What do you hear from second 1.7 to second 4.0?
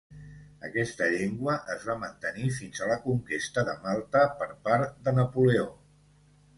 es va mantenir fins a la conquesta de